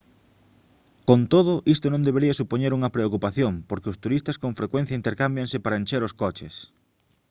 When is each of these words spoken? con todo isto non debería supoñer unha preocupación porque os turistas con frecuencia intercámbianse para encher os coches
con 1.07 1.19
todo 1.33 1.53
isto 1.75 1.87
non 1.89 2.05
debería 2.07 2.39
supoñer 2.41 2.71
unha 2.77 2.93
preocupación 2.95 3.53
porque 3.69 3.89
os 3.91 3.99
turistas 4.03 4.39
con 4.43 4.57
frecuencia 4.59 4.99
intercámbianse 4.99 5.57
para 5.63 5.79
encher 5.81 6.01
os 6.07 6.15
coches 6.21 6.53